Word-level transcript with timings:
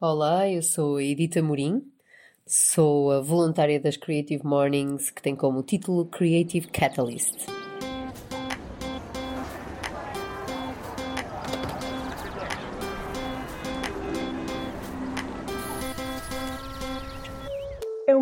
Olá, 0.00 0.48
eu 0.48 0.62
sou 0.62 1.00
Edita 1.00 1.42
Morim, 1.42 1.82
sou 2.46 3.10
a 3.10 3.20
voluntária 3.20 3.80
das 3.80 3.96
Creative 3.96 4.46
Mornings 4.46 5.10
que 5.10 5.20
tem 5.20 5.34
como 5.34 5.60
título 5.60 6.06
Creative 6.06 6.68
Catalyst. 6.68 7.46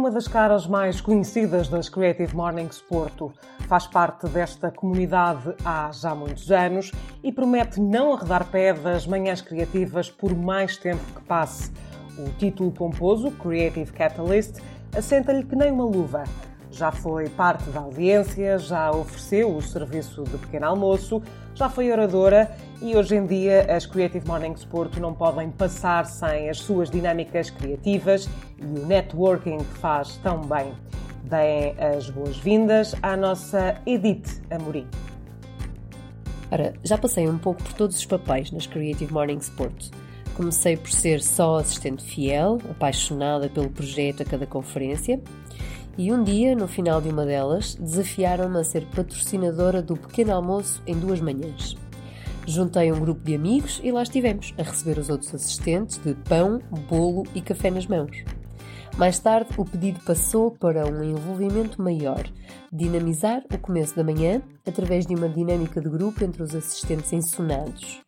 Uma 0.06 0.12
das 0.12 0.28
caras 0.28 0.68
mais 0.68 1.00
conhecidas 1.00 1.66
das 1.66 1.88
Creative 1.88 2.32
Mornings 2.32 2.80
Porto. 2.80 3.32
Faz 3.66 3.88
parte 3.88 4.28
desta 4.28 4.70
comunidade 4.70 5.52
há 5.64 5.90
já 5.92 6.14
muitos 6.14 6.48
anos 6.52 6.92
e 7.24 7.32
promete 7.32 7.80
não 7.80 8.12
arredar 8.12 8.44
pé 8.44 8.72
das 8.72 9.04
manhãs 9.04 9.40
criativas 9.40 10.08
por 10.08 10.32
mais 10.32 10.76
tempo 10.76 11.02
que 11.12 11.22
passe. 11.22 11.72
O 12.16 12.30
título 12.38 12.70
pomposo, 12.70 13.32
Creative 13.32 13.92
Catalyst, 13.92 14.60
assenta-lhe 14.96 15.42
que 15.42 15.56
nem 15.56 15.72
uma 15.72 15.84
luva. 15.84 16.22
Já 16.76 16.92
foi 16.92 17.30
parte 17.30 17.70
da 17.70 17.80
audiência, 17.80 18.58
já 18.58 18.90
ofereceu 18.90 19.56
o 19.56 19.62
serviço 19.62 20.24
de 20.24 20.36
pequeno 20.36 20.66
almoço, 20.66 21.22
já 21.54 21.70
foi 21.70 21.90
oradora 21.90 22.54
e 22.82 22.94
hoje 22.94 23.16
em 23.16 23.24
dia 23.24 23.64
as 23.74 23.86
Creative 23.86 24.28
Mornings 24.28 24.62
Porto 24.62 25.00
não 25.00 25.14
podem 25.14 25.50
passar 25.50 26.04
sem 26.04 26.50
as 26.50 26.58
suas 26.58 26.90
dinâmicas 26.90 27.48
criativas 27.48 28.28
e 28.58 28.62
o 28.62 28.84
networking 28.86 29.56
que 29.56 29.78
faz 29.78 30.18
tão 30.18 30.42
bem. 30.42 30.74
Deem 31.24 31.74
as 31.80 32.10
boas-vindas 32.10 32.94
à 33.02 33.16
nossa 33.16 33.80
Edith 33.86 34.42
Amorim. 34.50 34.86
Ora, 36.50 36.74
já 36.84 36.98
passei 36.98 37.26
um 37.26 37.38
pouco 37.38 37.62
por 37.62 37.72
todos 37.72 37.96
os 37.96 38.04
papéis 38.04 38.50
nas 38.50 38.66
Creative 38.66 39.10
Mornings 39.10 39.48
Porto. 39.48 39.90
Comecei 40.34 40.76
por 40.76 40.90
ser 40.90 41.22
só 41.22 41.56
assistente 41.56 42.04
fiel, 42.04 42.58
apaixonada 42.70 43.48
pelo 43.48 43.70
projeto 43.70 44.22
a 44.22 44.26
cada 44.26 44.46
conferência, 44.46 45.18
e 45.98 46.12
um 46.12 46.22
dia, 46.22 46.54
no 46.54 46.68
final 46.68 47.00
de 47.00 47.08
uma 47.08 47.24
delas, 47.24 47.74
desafiaram-me 47.74 48.58
a 48.58 48.64
ser 48.64 48.86
patrocinadora 48.86 49.80
do 49.80 49.96
pequeno 49.96 50.34
almoço 50.34 50.82
em 50.86 50.94
duas 50.94 51.20
manhãs. 51.20 51.74
Juntei 52.46 52.92
um 52.92 53.00
grupo 53.00 53.22
de 53.24 53.34
amigos 53.34 53.80
e 53.82 53.90
lá 53.90 54.02
estivemos, 54.02 54.54
a 54.58 54.62
receber 54.62 54.98
os 54.98 55.08
outros 55.08 55.34
assistentes 55.34 55.98
de 55.98 56.14
pão, 56.14 56.60
bolo 56.88 57.24
e 57.34 57.40
café 57.40 57.70
nas 57.70 57.86
mãos. 57.86 58.24
Mais 58.96 59.18
tarde, 59.18 59.50
o 59.56 59.64
pedido 59.64 60.00
passou 60.00 60.50
para 60.50 60.86
um 60.86 61.02
envolvimento 61.02 61.82
maior, 61.82 62.24
dinamizar 62.72 63.42
o 63.52 63.58
começo 63.58 63.96
da 63.96 64.04
manhã 64.04 64.40
através 64.66 65.06
de 65.06 65.14
uma 65.14 65.28
dinâmica 65.28 65.80
de 65.80 65.88
grupo 65.88 66.22
entre 66.24 66.42
os 66.42 66.54
assistentes 66.54 67.12
ensonados. 67.12 68.00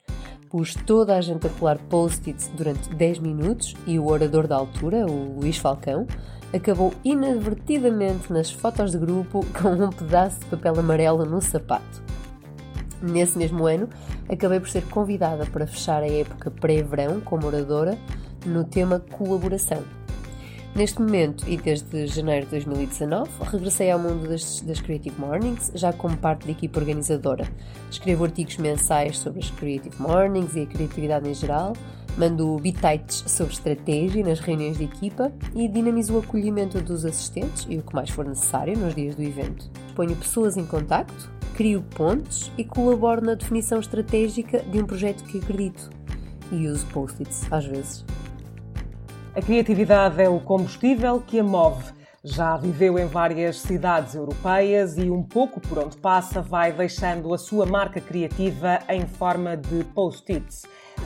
Pus 0.48 0.74
toda 0.74 1.16
a 1.16 1.20
gente 1.20 1.46
a 1.46 1.50
colar 1.50 1.78
post-its 1.90 2.48
durante 2.56 2.88
10 2.94 3.18
minutos 3.18 3.74
e 3.86 3.98
o 3.98 4.06
orador 4.06 4.46
da 4.46 4.56
altura, 4.56 5.04
o 5.04 5.40
Luís 5.40 5.58
Falcão, 5.58 6.06
acabou 6.52 6.92
inadvertidamente 7.04 8.32
nas 8.32 8.50
fotos 8.50 8.92
de 8.92 8.98
grupo 8.98 9.44
com 9.60 9.68
um 9.68 9.90
pedaço 9.90 10.40
de 10.40 10.46
papel 10.46 10.78
amarelo 10.78 11.24
no 11.24 11.40
sapato. 11.40 12.02
Nesse 13.00 13.38
mesmo 13.38 13.66
ano, 13.66 13.88
acabei 14.28 14.58
por 14.58 14.68
ser 14.68 14.84
convidada 14.88 15.46
para 15.46 15.66
fechar 15.66 16.02
a 16.02 16.08
época 16.08 16.50
pré-verão 16.50 17.20
como 17.20 17.46
oradora 17.46 17.96
no 18.44 18.64
tema 18.64 18.98
colaboração. 18.98 19.82
Neste 20.74 21.00
momento 21.00 21.44
e 21.48 21.56
desde 21.56 22.06
janeiro 22.06 22.44
de 22.46 22.52
2019, 22.52 23.30
regressei 23.50 23.90
ao 23.90 23.98
mundo 23.98 24.28
das, 24.28 24.60
das, 24.60 24.80
Creative 24.80 25.18
Mornings, 25.18 25.72
já 25.74 25.92
como 25.92 26.16
parte 26.16 26.46
da 26.46 26.52
equipe 26.52 26.78
organizadora. 26.78 27.48
Escrevo 27.90 28.24
artigos 28.24 28.56
mensais 28.58 29.18
sobre 29.18 29.40
as 29.40 29.50
Creative 29.50 30.00
Mornings 30.00 30.54
e 30.54 30.60
a 30.60 30.66
criatividade 30.66 31.28
em 31.28 31.34
geral, 31.34 31.72
Mando 32.18 32.58
bitites 32.58 33.22
sobre 33.28 33.52
estratégia 33.52 34.24
nas 34.24 34.40
reuniões 34.40 34.76
de 34.76 34.82
equipa 34.82 35.32
e 35.54 35.68
dinamizo 35.68 36.16
o 36.16 36.18
acolhimento 36.18 36.80
dos 36.80 37.04
assistentes 37.04 37.64
e 37.68 37.78
o 37.78 37.82
que 37.82 37.94
mais 37.94 38.10
for 38.10 38.24
necessário 38.24 38.76
nos 38.76 38.92
dias 38.92 39.14
do 39.14 39.22
evento. 39.22 39.70
Ponho 39.94 40.16
pessoas 40.16 40.56
em 40.56 40.66
contacto, 40.66 41.30
crio 41.54 41.80
pontes 41.80 42.50
e 42.58 42.64
colaboro 42.64 43.24
na 43.24 43.34
definição 43.34 43.78
estratégica 43.78 44.58
de 44.62 44.80
um 44.80 44.84
projeto 44.84 45.22
que 45.22 45.38
acredito. 45.38 45.90
E 46.50 46.66
uso 46.66 46.84
post-its 46.86 47.46
às 47.52 47.66
vezes. 47.66 48.04
A 49.38 49.40
criatividade 49.40 50.20
é 50.20 50.28
o 50.28 50.40
combustível 50.40 51.20
que 51.20 51.38
a 51.38 51.44
move. 51.44 51.92
Já 52.24 52.56
viveu 52.56 52.98
em 52.98 53.06
várias 53.06 53.60
cidades 53.60 54.16
europeias 54.16 54.98
e 54.98 55.08
um 55.12 55.22
pouco 55.22 55.60
por 55.60 55.78
onde 55.78 55.96
passa 55.96 56.42
vai 56.42 56.72
deixando 56.72 57.32
a 57.32 57.38
sua 57.38 57.64
marca 57.64 58.00
criativa 58.00 58.80
em 58.88 59.06
forma 59.06 59.56
de 59.56 59.84
post-its 59.94 60.64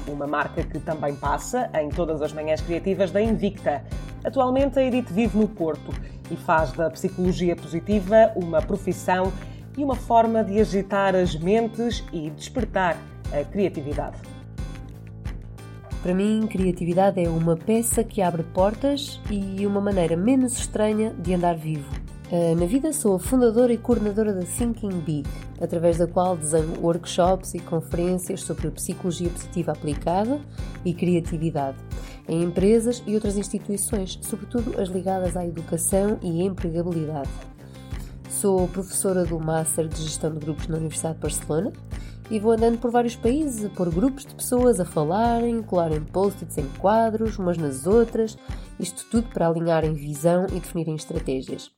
uma 0.08 0.26
marca 0.26 0.62
que 0.64 0.80
também 0.80 1.14
passa 1.14 1.70
em 1.78 1.90
todas 1.90 2.22
as 2.22 2.32
manhãs 2.32 2.62
criativas 2.62 3.10
da 3.10 3.20
Invicta. 3.20 3.84
Atualmente 4.24 4.78
a 4.78 4.82
Edith 4.82 5.12
vive 5.12 5.36
no 5.36 5.46
Porto 5.46 5.92
e 6.30 6.34
faz 6.34 6.72
da 6.72 6.88
psicologia 6.88 7.54
positiva 7.54 8.32
uma 8.34 8.62
profissão 8.62 9.30
e 9.76 9.84
uma 9.84 9.94
forma 9.94 10.42
de 10.42 10.58
agitar 10.58 11.14
as 11.14 11.36
mentes 11.36 12.02
e 12.10 12.30
despertar 12.30 12.96
a 13.30 13.44
criatividade. 13.44 14.31
Para 16.02 16.14
mim, 16.14 16.48
criatividade 16.48 17.22
é 17.22 17.28
uma 17.28 17.56
peça 17.56 18.02
que 18.02 18.20
abre 18.20 18.42
portas 18.42 19.20
e 19.30 19.64
uma 19.64 19.80
maneira 19.80 20.16
menos 20.16 20.58
estranha 20.58 21.14
de 21.14 21.32
andar 21.32 21.56
vivo. 21.56 21.88
Eh, 22.32 22.56
na 22.56 22.66
vida 22.66 22.92
sou 22.92 23.20
fundadora 23.20 23.72
e 23.72 23.78
coordenadora 23.78 24.32
da 24.32 24.42
Thinking 24.42 24.98
Big, 25.00 25.28
através 25.60 25.98
da 25.98 26.08
qual 26.08 26.36
desenho 26.36 26.80
workshops 26.80 27.54
e 27.54 27.60
conferências 27.60 28.42
sobre 28.42 28.68
psicologia 28.72 29.30
positiva 29.30 29.70
aplicada 29.70 30.40
e 30.84 30.92
criatividade 30.92 31.78
em 32.28 32.42
empresas 32.42 33.02
e 33.06 33.14
outras 33.14 33.36
instituições, 33.36 34.18
sobretudo 34.22 34.80
as 34.80 34.88
ligadas 34.88 35.36
à 35.36 35.46
educação 35.46 36.18
e 36.20 36.42
empregabilidade. 36.42 37.30
Sou 38.28 38.66
professora 38.66 39.24
do 39.24 39.38
Master 39.38 39.86
de 39.86 40.02
Gestão 40.02 40.32
de 40.32 40.40
Grupos 40.40 40.66
na 40.66 40.78
Universidade 40.78 41.14
de 41.14 41.20
Barcelona 41.20 41.72
e 42.32 42.40
vou 42.40 42.52
andando 42.52 42.78
por 42.78 42.90
vários 42.90 43.14
países 43.14 43.62
a 43.62 43.68
pôr 43.68 43.90
grupos 43.90 44.24
de 44.24 44.34
pessoas 44.34 44.80
a 44.80 44.86
falarem, 44.86 45.62
colarem 45.62 46.02
post-its 46.02 46.56
em 46.56 46.66
quadros, 46.78 47.38
umas 47.38 47.58
nas 47.58 47.86
outras, 47.86 48.38
isto 48.80 49.04
tudo 49.10 49.28
para 49.28 49.46
alinharem 49.46 49.92
visão 49.92 50.46
e 50.46 50.58
definirem 50.58 50.94
estratégias. 50.94 51.70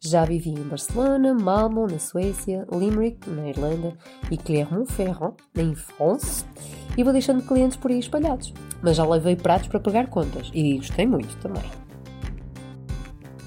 Já 0.00 0.24
vivi 0.24 0.50
em 0.50 0.62
Barcelona, 0.62 1.34
Malmo, 1.34 1.88
na 1.88 1.98
Suécia, 1.98 2.64
Limerick, 2.72 3.28
na 3.28 3.48
Irlanda 3.48 3.94
e 4.30 4.36
Clermont-Ferrand, 4.36 5.34
em 5.56 5.74
France, 5.74 6.44
e 6.96 7.02
vou 7.02 7.12
deixando 7.12 7.42
clientes 7.42 7.76
por 7.76 7.90
aí 7.90 7.98
espalhados. 7.98 8.54
Mas 8.80 8.96
já 8.96 9.04
levei 9.04 9.34
pratos 9.34 9.66
para 9.66 9.80
pagar 9.80 10.06
contas 10.06 10.52
e 10.54 10.76
gostei 10.76 11.04
muito 11.04 11.36
também. 11.38 11.64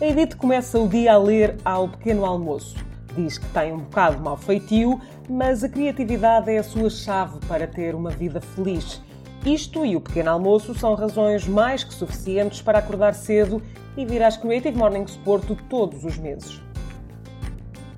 A 0.01 0.05
Edith 0.05 0.35
começa 0.35 0.77
o 0.77 0.89
dia 0.89 1.13
a 1.13 1.17
ler 1.17 1.55
ao 1.63 1.87
pequeno 1.87 2.25
almoço. 2.25 2.88
Diz 3.15 3.37
que 3.37 3.47
tem 3.47 3.73
um 3.73 3.79
bocado 3.79 4.21
mau 4.21 4.37
feitio, 4.37 4.99
mas 5.29 5.63
a 5.63 5.69
criatividade 5.69 6.51
é 6.51 6.59
a 6.59 6.63
sua 6.63 6.89
chave 6.89 7.39
para 7.47 7.67
ter 7.67 7.95
uma 7.95 8.09
vida 8.09 8.39
feliz 8.39 9.01
isto 9.45 9.85
e 9.85 9.95
o 9.95 10.01
pequeno 10.01 10.31
almoço 10.31 10.75
são 10.75 10.95
razões 10.95 11.47
mais 11.47 11.83
que 11.83 11.93
suficientes 11.93 12.61
para 12.61 12.79
acordar 12.79 13.13
cedo 13.13 13.61
e 13.95 14.05
vir 14.05 14.21
às 14.21 14.35
Creative 14.35 14.77
Mornings 14.77 15.15
Porto 15.17 15.55
todos 15.69 16.03
os 16.03 16.17
meses. 16.17 16.61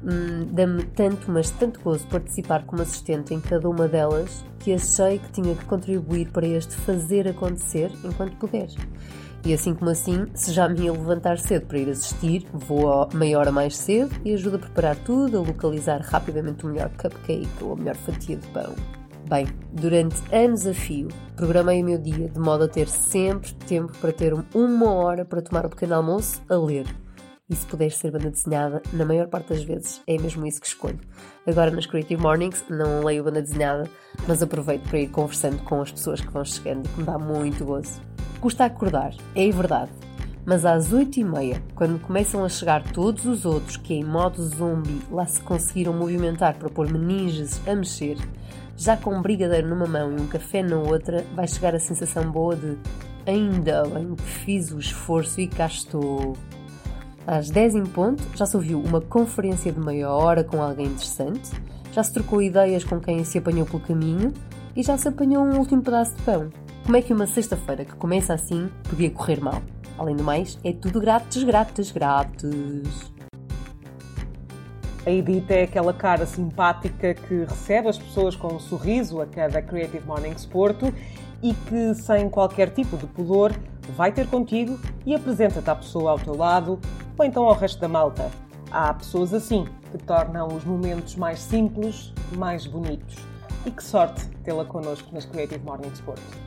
Hum, 0.03 0.47
Dá-me 0.51 0.83
tanto, 0.83 1.31
mas 1.31 1.49
tanto 1.49 1.79
gozo 1.81 2.05
participar 2.07 2.63
como 2.65 2.81
assistente 2.81 3.33
em 3.33 3.41
cada 3.41 3.67
uma 3.67 3.87
delas 3.87 4.45
que 4.59 4.73
achei 4.73 5.17
que 5.17 5.31
tinha 5.31 5.55
que 5.55 5.65
contribuir 5.65 6.29
para 6.31 6.45
este 6.45 6.75
fazer 6.75 7.27
acontecer 7.27 7.91
enquanto 8.03 8.35
puder. 8.37 8.67
E 9.43 9.53
assim 9.53 9.73
como 9.73 9.89
assim, 9.89 10.27
se 10.35 10.53
já 10.53 10.69
me 10.69 10.81
ia 10.81 10.91
levantar 10.91 11.39
cedo 11.39 11.65
para 11.65 11.79
ir 11.79 11.89
assistir, 11.89 12.45
vou 12.53 13.09
meia 13.13 13.39
hora 13.39 13.51
mais 13.51 13.75
cedo 13.75 14.15
e 14.23 14.33
ajudo 14.33 14.57
a 14.57 14.59
preparar 14.59 14.95
tudo, 14.97 15.37
a 15.37 15.41
localizar 15.41 15.99
rapidamente 16.01 16.63
o 16.63 16.69
melhor 16.69 16.89
cupcake 16.91 17.47
ou 17.61 17.73
a 17.73 17.75
melhor 17.75 17.95
fatia 17.95 18.37
de 18.37 18.47
pão. 18.47 18.75
Bem, 19.27 19.47
durante 19.71 20.21
anos 20.35 20.67
a 20.67 20.73
fio, 20.73 21.07
programei 21.35 21.81
o 21.81 21.85
meu 21.85 21.97
dia 21.97 22.29
de 22.29 22.39
modo 22.39 22.65
a 22.65 22.67
ter 22.67 22.87
sempre 22.87 23.53
tempo 23.53 23.93
para 23.99 24.11
ter 24.11 24.33
uma 24.53 24.93
hora 24.93 25.25
para 25.25 25.41
tomar 25.41 25.65
o 25.65 25.69
pequeno 25.69 25.95
almoço 25.95 26.41
a 26.47 26.55
ler. 26.55 26.85
E 27.49 27.55
se 27.55 27.65
puder 27.65 27.91
ser 27.91 28.11
banda 28.11 28.29
desenhada, 28.29 28.81
na 28.93 29.05
maior 29.05 29.27
parte 29.27 29.49
das 29.49 29.63
vezes 29.63 30.01
é 30.05 30.17
mesmo 30.17 30.45
isso 30.45 30.61
que 30.61 30.67
escolho. 30.67 30.99
Agora 31.47 31.71
nas 31.71 31.85
Creative 31.85 32.21
Mornings 32.21 32.63
não 32.69 33.03
leio 33.03 33.23
banda 33.23 33.41
desenhada, 33.41 33.89
mas 34.27 34.43
aproveito 34.43 34.87
para 34.87 34.99
ir 34.99 35.07
conversando 35.07 35.61
com 35.63 35.81
as 35.81 35.91
pessoas 35.91 36.21
que 36.21 36.31
vão 36.31 36.45
chegando, 36.45 36.87
que 36.87 36.99
me 36.99 37.05
dá 37.05 37.17
muito 37.17 37.65
gozo. 37.65 37.99
Custa 38.41 38.65
acordar, 38.65 39.13
é 39.35 39.51
verdade, 39.51 39.91
mas 40.43 40.65
às 40.65 40.91
oito 40.91 41.19
e 41.19 41.23
meia, 41.23 41.61
quando 41.75 42.01
começam 42.01 42.43
a 42.43 42.49
chegar 42.49 42.81
todos 42.91 43.23
os 43.27 43.45
outros 43.45 43.77
que 43.77 43.93
em 43.93 44.03
modo 44.03 44.41
zombie 44.41 44.99
lá 45.11 45.27
se 45.27 45.39
conseguiram 45.41 45.93
movimentar 45.93 46.55
para 46.55 46.67
pôr 46.67 46.91
meninges 46.91 47.61
a 47.67 47.75
mexer, 47.75 48.17
já 48.75 48.97
com 48.97 49.15
um 49.15 49.21
brigadeiro 49.21 49.69
numa 49.69 49.85
mão 49.85 50.11
e 50.11 50.19
um 50.19 50.25
café 50.25 50.63
na 50.63 50.77
outra, 50.77 51.23
vai 51.35 51.47
chegar 51.47 51.75
a 51.75 51.79
sensação 51.79 52.31
boa 52.31 52.55
de 52.55 52.79
ainda 53.27 53.83
bem 53.83 54.15
que 54.15 54.23
fiz 54.23 54.71
o 54.71 54.79
esforço 54.79 55.39
e 55.39 55.45
cá 55.45 55.67
estou. 55.67 56.35
Às 57.27 57.51
10 57.51 57.75
em 57.75 57.85
ponto, 57.85 58.23
já 58.35 58.47
se 58.47 58.55
ouviu 58.55 58.81
uma 58.81 59.01
conferência 59.01 59.71
de 59.71 59.79
meia 59.79 60.09
hora 60.09 60.43
com 60.43 60.63
alguém 60.63 60.87
interessante, 60.87 61.51
já 61.91 62.01
se 62.01 62.11
trocou 62.11 62.41
ideias 62.41 62.83
com 62.83 62.99
quem 62.99 63.23
se 63.23 63.37
apanhou 63.37 63.67
pelo 63.67 63.81
caminho 63.81 64.33
e 64.75 64.81
já 64.81 64.97
se 64.97 65.07
apanhou 65.07 65.45
um 65.45 65.59
último 65.59 65.83
pedaço 65.83 66.15
de 66.15 66.23
pão. 66.23 66.49
Como 66.83 66.97
é 66.97 67.01
que 67.01 67.13
uma 67.13 67.27
sexta-feira 67.27 67.85
que 67.85 67.95
começa 67.95 68.33
assim 68.33 68.69
podia 68.89 69.09
correr 69.11 69.39
mal? 69.39 69.61
Além 69.99 70.15
do 70.15 70.23
mais, 70.23 70.57
é 70.63 70.73
tudo 70.73 70.99
grátis, 70.99 71.43
grátis, 71.43 71.91
grátis. 71.91 73.11
A 75.05 75.11
Edith 75.11 75.45
é 75.49 75.63
aquela 75.63 75.93
cara 75.93 76.25
simpática 76.25 77.13
que 77.13 77.45
recebe 77.45 77.87
as 77.87 77.99
pessoas 77.99 78.35
com 78.35 78.55
um 78.55 78.59
sorriso 78.59 79.21
a 79.21 79.27
cada 79.27 79.61
Creative 79.61 80.05
Mornings 80.05 80.45
Porto 80.45 80.91
e 81.41 81.53
que, 81.53 81.93
sem 81.93 82.27
qualquer 82.29 82.71
tipo 82.71 82.97
de 82.97 83.05
pudor, 83.05 83.51
vai 83.95 84.11
ter 84.11 84.27
contigo 84.27 84.79
e 85.05 85.13
apresenta-te 85.13 85.69
à 85.69 85.75
pessoa 85.75 86.11
ao 86.11 86.19
teu 86.19 86.35
lado 86.35 86.79
ou 87.17 87.25
então 87.25 87.43
ao 87.43 87.53
resto 87.53 87.79
da 87.79 87.87
malta. 87.87 88.29
Há 88.71 88.91
pessoas 88.95 89.35
assim 89.35 89.67
que 89.91 89.99
tornam 89.99 90.47
os 90.47 90.65
momentos 90.65 91.15
mais 91.15 91.39
simples 91.39 92.11
mais 92.35 92.65
bonitos. 92.65 93.17
E 93.65 93.69
que 93.69 93.83
sorte 93.83 94.25
tê-la 94.43 94.65
connosco 94.65 95.13
nas 95.13 95.25
Creative 95.25 95.63
Mornings 95.63 96.01
Porto. 96.01 96.40